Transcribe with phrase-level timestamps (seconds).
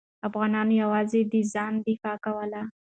[0.27, 2.61] افغانانو یوازې د ځان دفاع کوله.